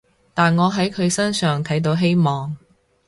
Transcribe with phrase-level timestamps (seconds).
[0.33, 2.57] 但我喺佢身上睇到希望